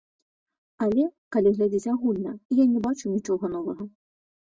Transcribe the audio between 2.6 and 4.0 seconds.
я не бачу нічога новага.